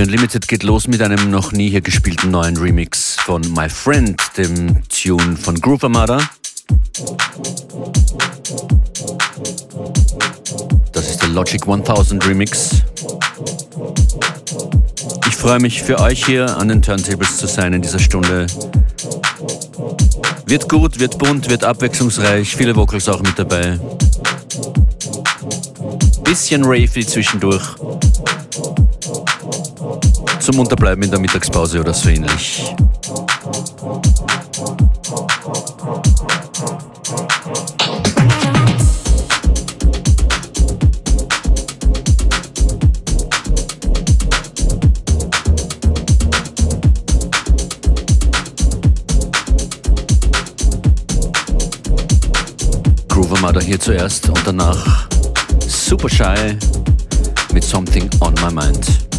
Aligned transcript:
FM4 0.00 0.02
Unlimited 0.02 0.48
geht 0.48 0.62
los 0.62 0.88
mit 0.88 1.02
einem 1.02 1.30
noch 1.30 1.52
nie 1.52 1.68
hier 1.68 1.82
gespielten 1.82 2.30
neuen 2.30 2.56
Remix 2.56 3.16
von 3.16 3.42
My 3.52 3.68
Friend, 3.68 4.18
dem 4.36 4.82
Tune 4.88 5.36
von 5.36 5.60
Groove 5.60 5.84
Armada. 5.84 6.18
Das 10.92 11.10
ist 11.10 11.20
der 11.20 11.28
Logic 11.28 11.60
1000 11.66 12.26
Remix. 12.26 12.82
Ich 15.28 15.36
freue 15.36 15.60
mich 15.60 15.82
für 15.82 15.98
euch 16.00 16.24
hier 16.24 16.56
an 16.56 16.68
den 16.68 16.80
Turntables 16.80 17.36
zu 17.36 17.46
sein 17.46 17.74
in 17.74 17.82
dieser 17.82 17.98
Stunde. 17.98 18.46
Wird 20.46 20.68
gut, 20.68 20.98
wird 20.98 21.18
bunt, 21.18 21.50
wird 21.50 21.62
abwechslungsreich, 21.62 22.56
viele 22.56 22.74
Vocals 22.74 23.08
auch 23.08 23.20
mit 23.20 23.38
dabei. 23.38 23.78
Bisschen 26.24 26.64
Ravey 26.64 27.06
zwischendurch 27.06 27.79
zum 30.50 30.60
Unterbleiben 30.60 31.04
in 31.04 31.10
der 31.10 31.20
Mittagspause 31.20 31.78
oder 31.78 31.94
so 31.94 32.08
ähnlich. 32.08 32.74
Groove 53.08 53.32
Armada 53.34 53.60
hier 53.60 53.78
zuerst 53.78 54.28
und 54.28 54.40
danach 54.44 55.06
Super 55.68 56.08
Shy 56.08 56.56
mit 57.52 57.62
Something 57.62 58.10
on 58.20 58.34
My 58.42 58.52
Mind. 58.52 59.09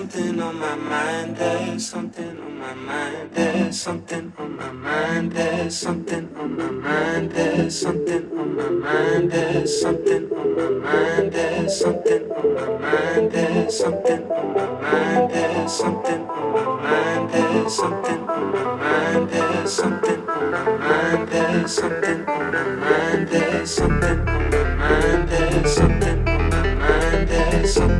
something 0.00 0.40
on 0.40 0.58
my 0.58 0.74
mind. 0.76 1.36
There's 1.36 1.86
something 1.86 2.40
on 2.40 2.58
my 2.58 2.72
mind. 2.72 3.30
There's 3.34 3.78
something 3.82 4.32
on 4.38 4.56
my 4.56 4.72
mind. 4.72 5.32
There's 5.32 5.76
something 5.76 6.34
on 6.36 6.56
my 6.56 6.70
mind. 6.70 7.32
There's 7.32 7.78
something 7.78 8.32
on 8.32 8.56
my 8.56 8.68
mind. 8.70 9.30
There's 9.30 9.80
something 9.82 10.32
on 10.32 10.56
my 10.56 10.68
mind. 10.70 11.32
There's 11.32 11.78
something 11.78 12.32
on 12.32 12.54
my 12.54 12.78
mind. 12.80 13.32
There's 13.32 13.76
something 13.76 14.30
on 14.30 14.54
my 14.54 14.80
mind. 14.80 15.30
There's 15.32 15.74
something 15.76 16.30
on 16.30 16.54
my 16.54 16.80
mind. 16.80 17.30
There's 17.30 17.76
something 17.76 18.28
on 18.30 18.52
my 18.52 18.76
mind. 18.80 19.28
There's 19.28 19.72
something 19.74 20.28
on 20.30 20.50
my 20.50 20.76
mind. 20.86 21.28
There's 21.28 21.72
something 21.76 22.28
on 22.28 22.50
my 22.50 22.64
mind. 22.80 23.28
There's 23.28 23.70
something 23.70 24.28
on 24.28 24.50
my 24.50 24.64
mind. 24.80 25.28
There's 25.28 25.74
something 25.76 26.28
on 26.28 26.50
my 26.50 26.74
mind. 26.74 27.28
There's 27.28 27.74
something 27.74 27.99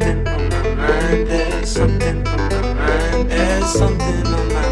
something 1.80 2.26
on 2.26 2.36
my 2.36 2.74
mind. 2.74 3.30
There's 3.30 3.72
something 3.72 4.26
on 4.26 4.52
my. 4.52 4.69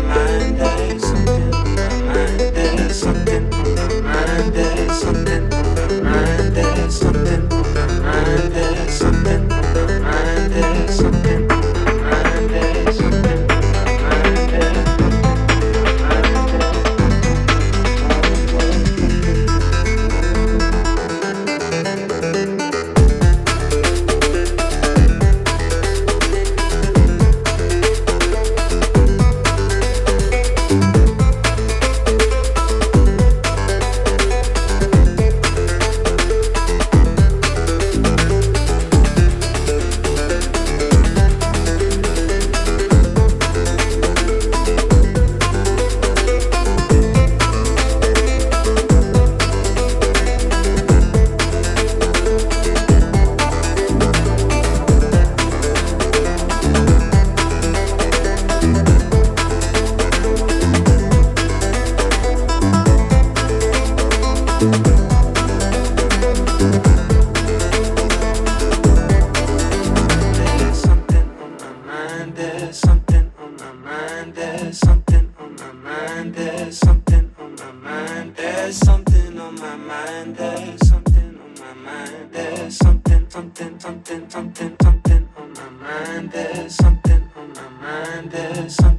something, 83.39 83.79
something, 83.79 84.29
something, 84.29 84.77
something 84.83 85.29
on 85.37 85.53
my 85.53 85.69
mind. 85.71 86.33
There's 86.33 86.75
something 86.75 87.31
on 87.37 87.53
my 87.53 87.69
mind. 87.81 88.31
There's 88.33 88.75
something. 88.75 88.98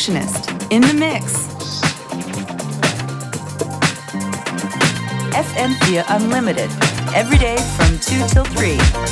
Functionist 0.00 0.72
in 0.72 0.80
the 0.80 0.94
mix. 0.94 1.50
FM4 5.34 6.04
Unlimited, 6.08 6.70
every 7.14 7.36
day 7.36 7.58
from 7.76 7.98
2 7.98 8.26
till 8.28 8.44
3. 8.44 9.09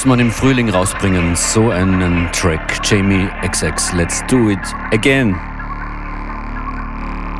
Muss 0.00 0.06
man 0.06 0.18
im 0.18 0.30
Frühling 0.30 0.70
rausbringen, 0.70 1.36
so 1.36 1.68
einen 1.68 2.32
Track. 2.32 2.78
Jamie 2.84 3.28
XX, 3.46 3.92
let's 3.92 4.24
do 4.28 4.48
it 4.48 4.58
again. 4.94 5.38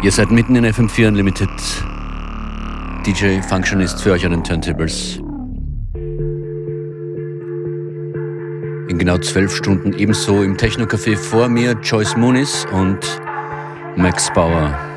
Ihr 0.02 0.12
seid 0.12 0.30
mitten 0.30 0.54
in 0.56 0.66
FM4 0.66 1.08
Unlimited. 1.08 1.48
DJ 3.06 3.40
Functionist 3.40 4.02
für 4.02 4.12
euch 4.12 4.26
an 4.26 4.32
den 4.32 4.44
Turntables. 4.44 5.22
In 8.90 8.98
genau 8.98 9.16
zwölf 9.16 9.56
Stunden 9.56 9.94
ebenso 9.94 10.42
im 10.42 10.58
Techno-Café 10.58 11.16
vor 11.16 11.48
mir 11.48 11.78
Joyce 11.82 12.14
Moonis 12.18 12.66
und 12.72 12.98
Max 13.96 14.30
Bauer. 14.34 14.89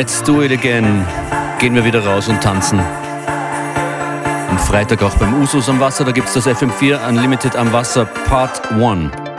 Let's 0.00 0.22
do 0.22 0.40
it 0.40 0.50
again. 0.50 1.04
Gehen 1.58 1.74
wir 1.74 1.84
wieder 1.84 2.02
raus 2.02 2.26
und 2.28 2.42
tanzen. 2.42 2.80
Am 4.48 4.58
Freitag 4.58 5.02
auch 5.02 5.14
beim 5.18 5.42
Usus 5.42 5.68
am 5.68 5.78
Wasser, 5.78 6.06
da 6.06 6.12
gibt 6.12 6.26
es 6.28 6.32
das 6.32 6.46
FM4 6.46 7.06
Unlimited 7.06 7.54
am 7.54 7.70
Wasser 7.70 8.06
Part 8.06 8.72
1. 8.72 9.29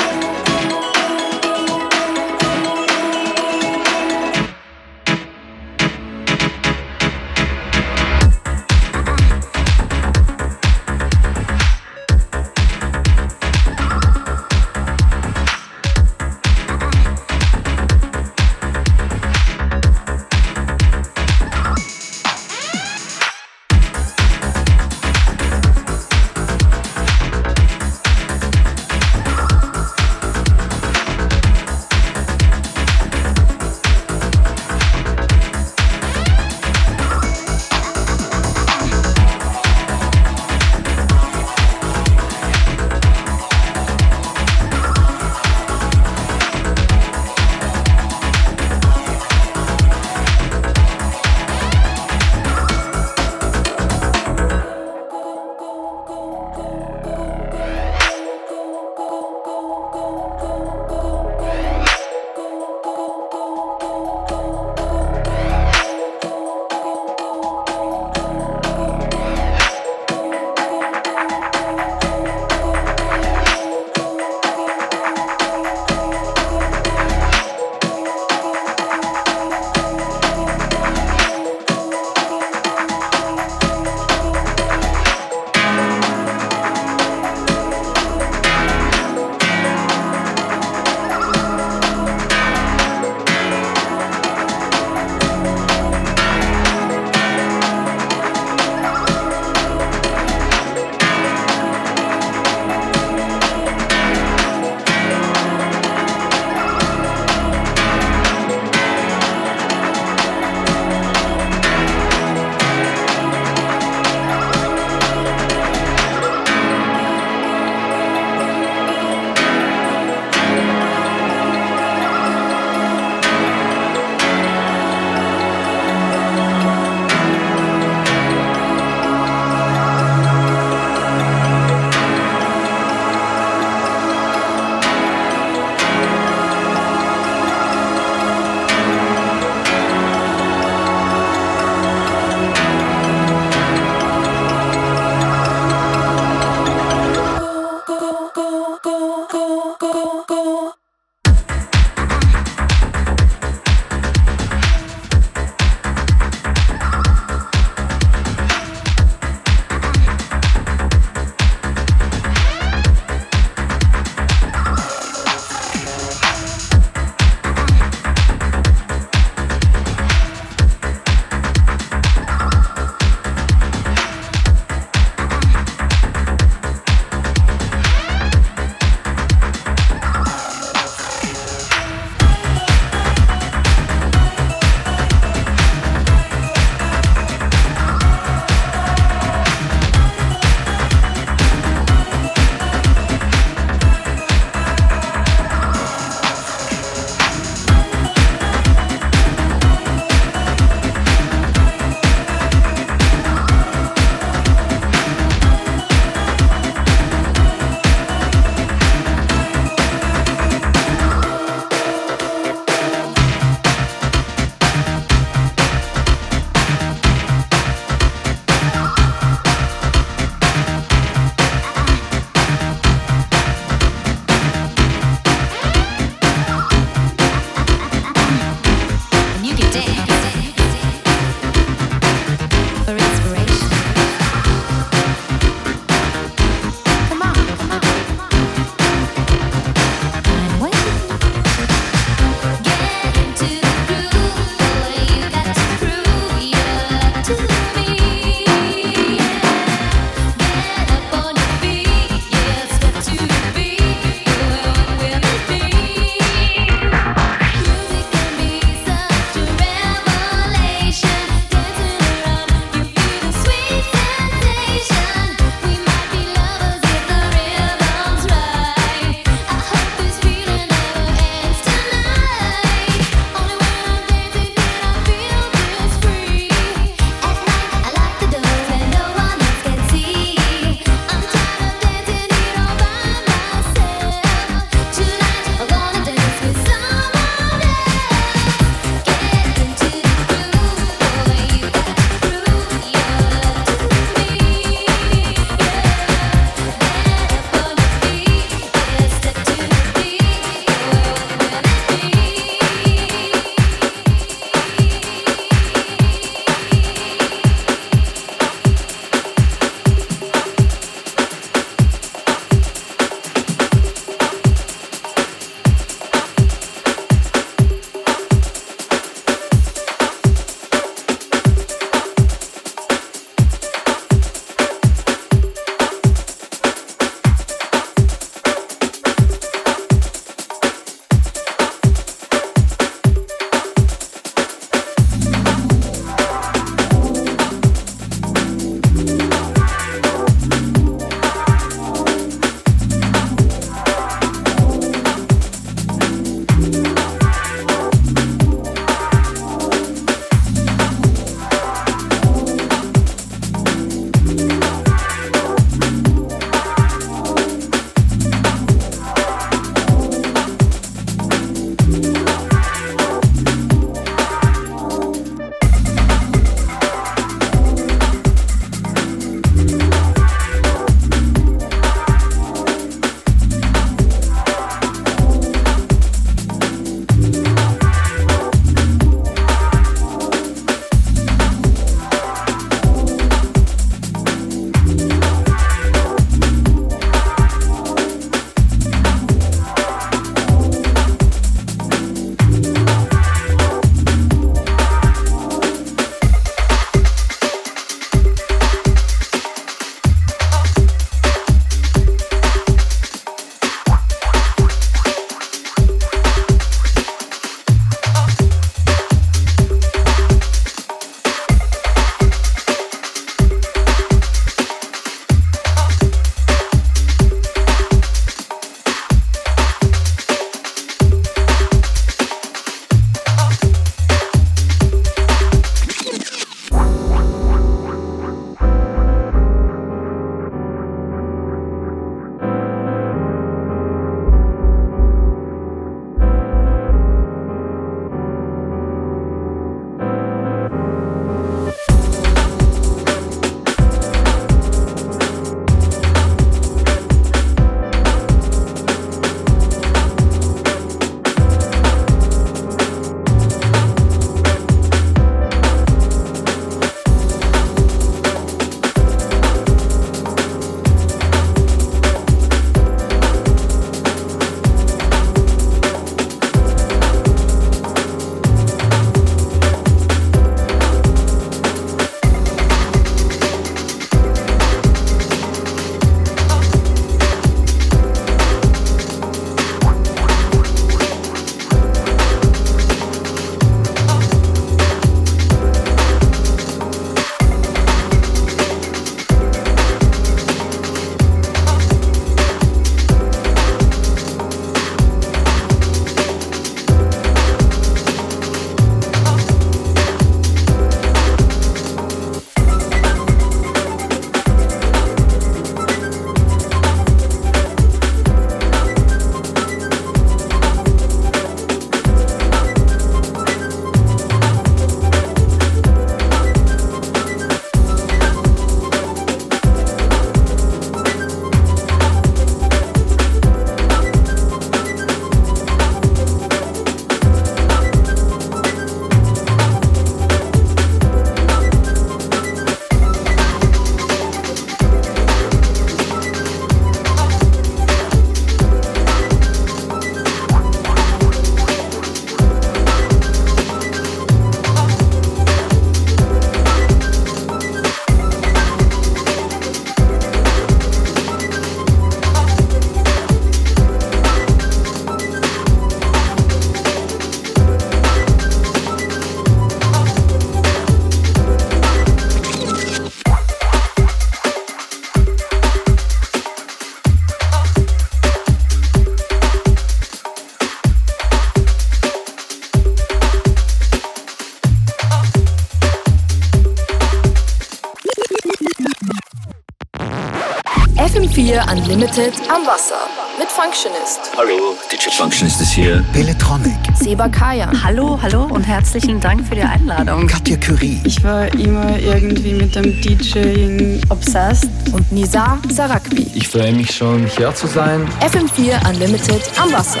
FM4 581.56 581.72
Unlimited 581.72 582.34
am 582.50 582.66
Wasser 582.66 583.08
mit 583.38 583.48
Functionist. 583.48 584.20
Hallo, 584.36 584.76
DJ 584.92 585.08
Functionist 585.10 585.60
ist 585.60 585.70
hier. 585.70 586.04
Beletronic. 586.12 586.76
Seba 586.94 587.28
Kaya. 587.28 587.70
Hallo, 587.82 588.18
hallo 588.20 588.44
und 588.44 588.62
herzlichen 588.62 589.20
Dank 589.20 589.46
für 589.46 589.54
die 589.54 589.62
Einladung. 589.62 590.26
Katja 590.26 590.56
Curie. 590.58 591.00
Ich 591.04 591.22
war 591.24 591.46
immer 591.54 591.98
irgendwie 591.98 592.52
mit 592.52 592.74
dem 592.74 593.00
DJing 593.00 594.02
obsessed. 594.10 594.68
Und 594.92 595.10
Nizar 595.12 595.58
Sarakbi. 595.70 596.30
Ich 596.34 596.48
freue 596.48 596.72
mich 596.72 596.94
schon, 596.94 597.26
hier 597.26 597.54
zu 597.54 597.66
sein. 597.66 598.06
FM4 598.20 598.88
Unlimited 598.90 599.42
am 599.58 599.72
Wasser. 599.72 600.00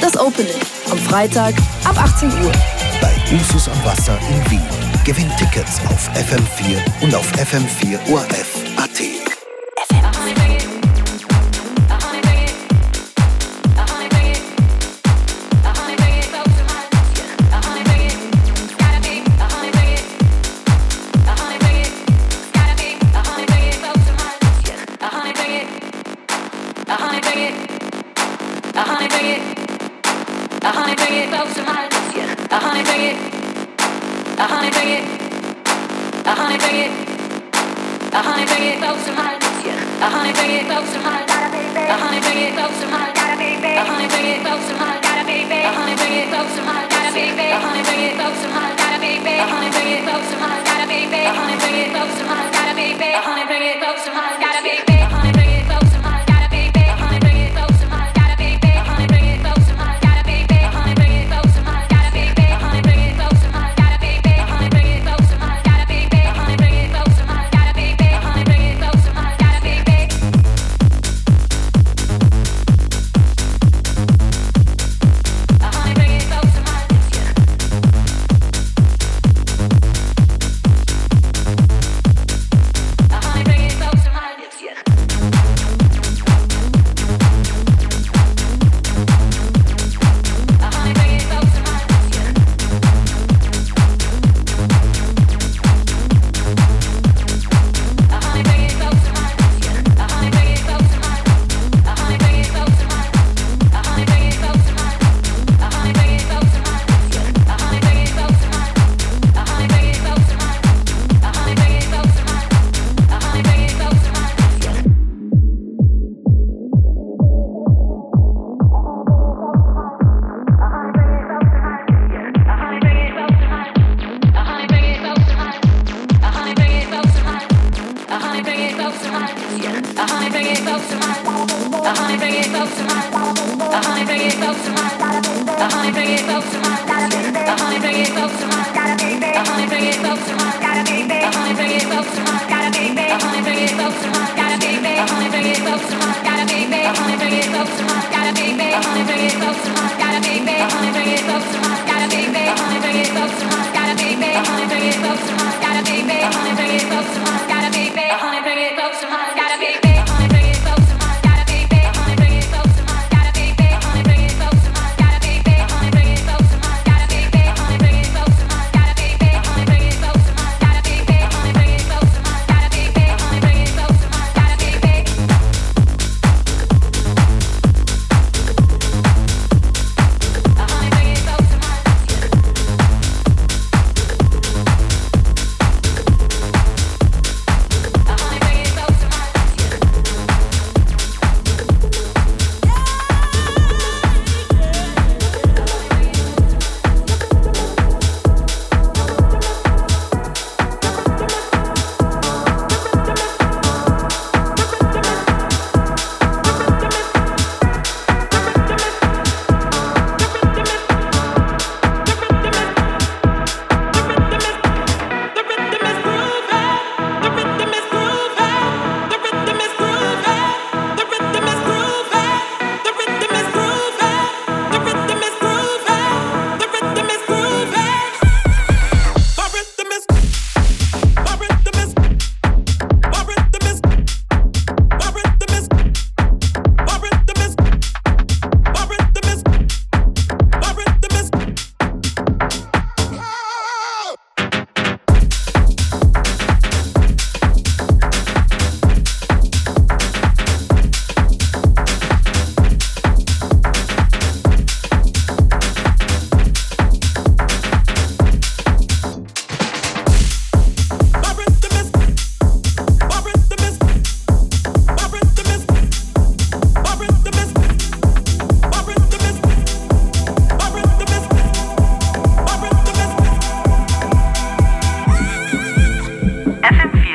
Das 0.00 0.16
Opening 0.18 0.60
am 0.90 0.98
Freitag 0.98 1.54
ab 1.84 1.98
18 1.98 2.28
Uhr. 2.42 2.52
Bei 3.02 3.12
Usus 3.34 3.68
am 3.68 3.84
Wasser 3.84 4.18
in 4.30 4.50
Wien. 4.50 4.62
Gewinn 5.04 5.30
Tickets 5.36 5.78
auf 5.90 6.08
FM4 6.14 6.78
und 7.02 7.14
auf 7.14 7.30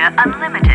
Unlimited. 0.01 0.70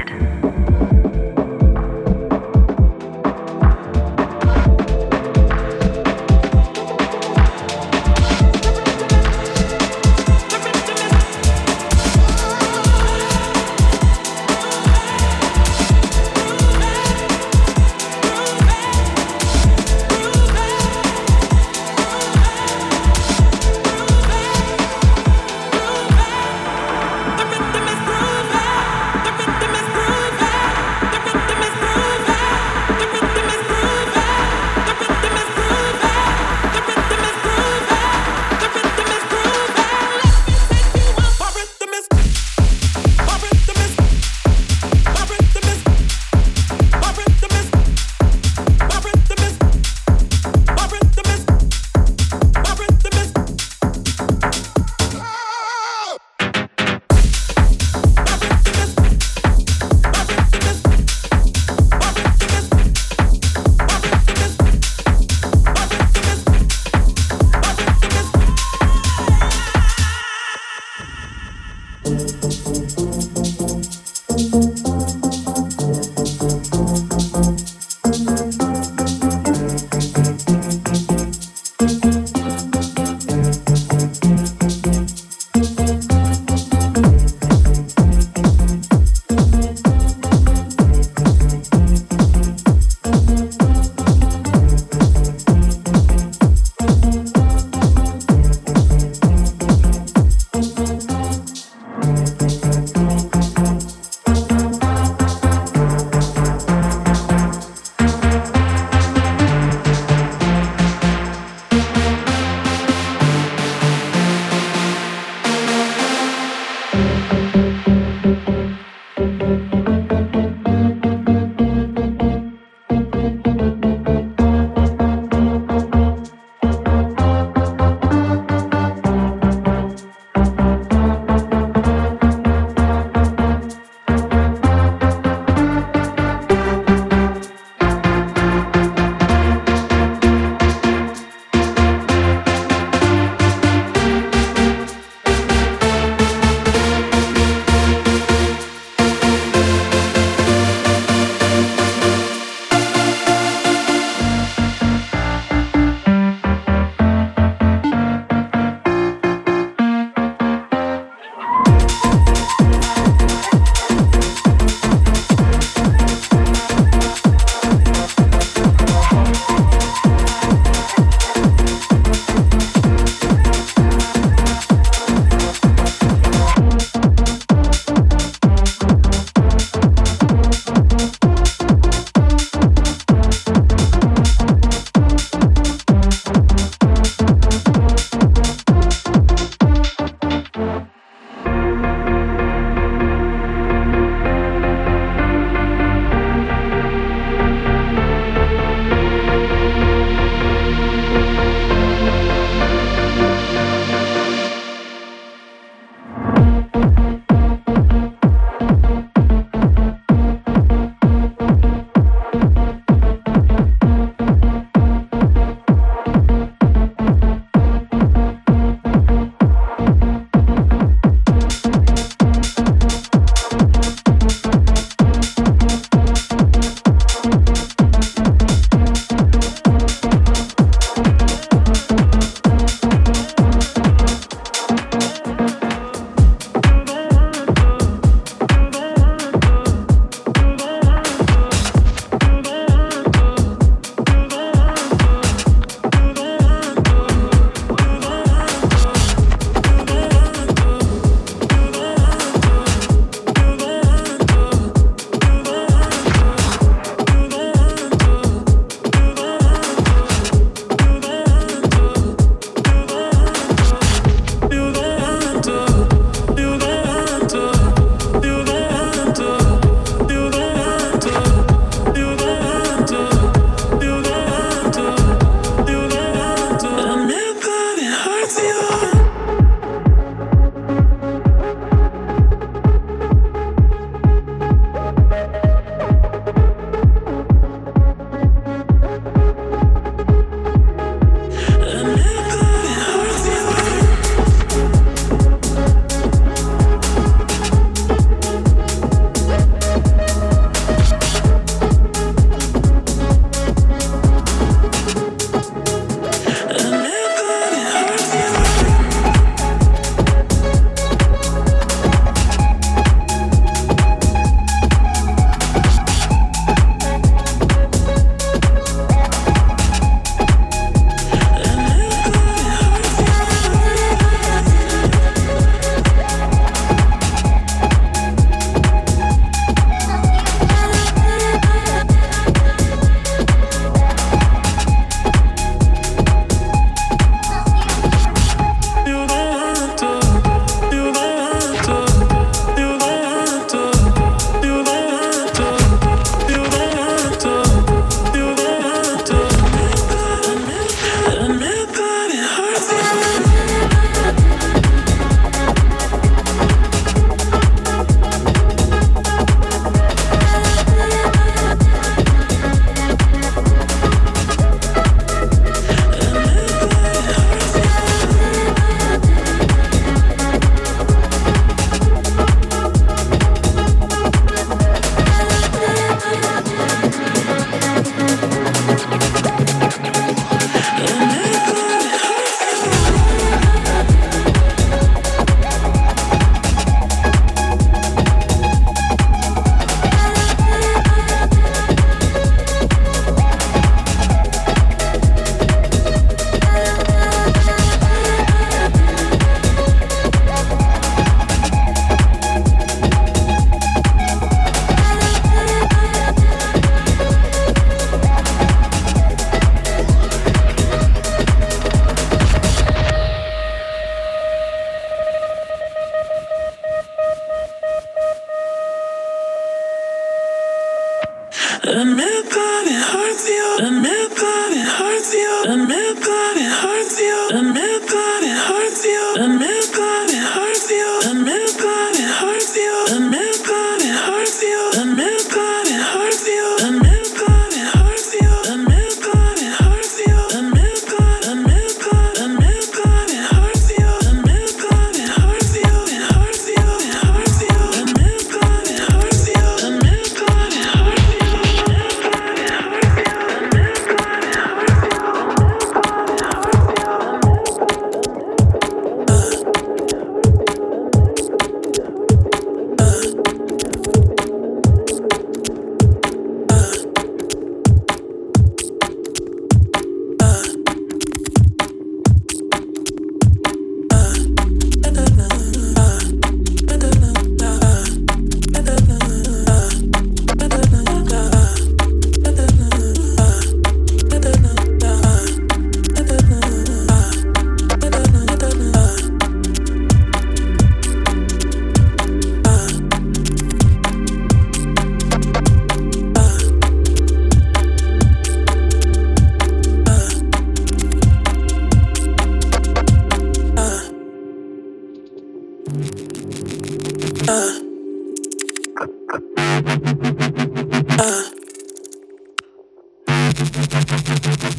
Uh. 508.79 508.83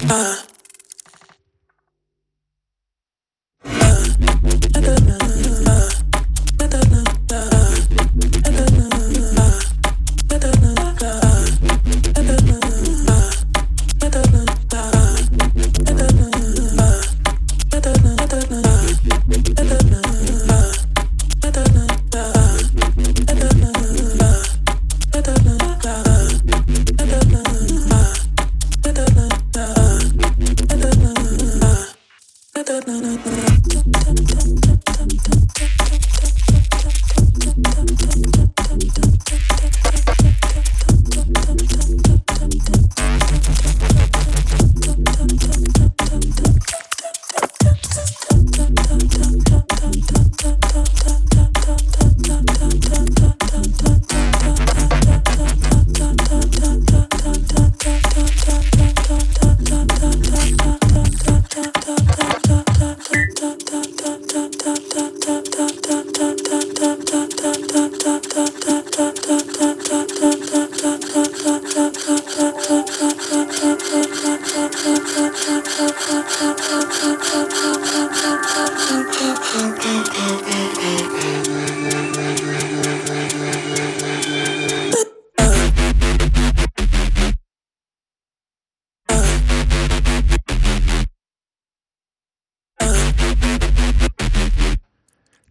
Uh. 0.10 0.57